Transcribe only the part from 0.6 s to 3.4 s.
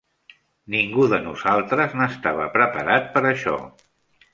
Ningú de nosaltres n'estava preparat per